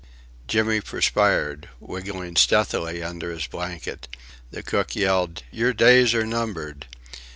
[0.47, 4.07] Jimmy perspired, wriggling stealthily under his blanket.
[4.49, 5.43] The cook yelled....
[5.51, 6.87] "Your days are numbered!...